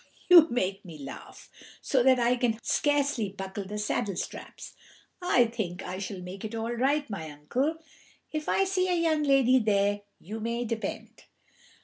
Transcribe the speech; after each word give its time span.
you 0.29 0.49
make 0.49 0.83
me 0.83 0.97
laugh 0.97 1.51
so 1.79 2.01
that 2.01 2.17
I 2.17 2.35
can 2.35 2.57
scarcely 2.63 3.29
buckle 3.29 3.65
the 3.65 3.77
saddle 3.77 4.15
straps. 4.15 4.75
I 5.21 5.45
think 5.45 5.83
I 5.83 5.99
shall 5.99 6.21
make 6.21 6.43
it 6.43 6.55
all 6.55 6.73
right, 6.73 7.07
my 7.07 7.29
uncle, 7.29 7.75
if 8.31 8.49
I 8.49 8.63
see 8.63 8.89
a 8.89 8.95
young 8.99 9.21
lady 9.21 9.59
there, 9.59 10.01
you 10.19 10.39
may 10.39 10.65
depend." 10.65 11.25